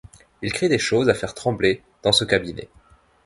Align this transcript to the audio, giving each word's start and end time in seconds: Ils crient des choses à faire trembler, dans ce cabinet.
Ils 0.41 0.51
crient 0.51 0.67
des 0.69 0.79
choses 0.79 1.09
à 1.09 1.13
faire 1.13 1.35
trembler, 1.35 1.83
dans 2.01 2.11
ce 2.11 2.25
cabinet. 2.25 2.69